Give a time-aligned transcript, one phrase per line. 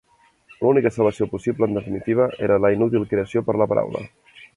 [0.61, 4.03] L'única salvació possible, en definitiva, era la «inútil creació per la paraula».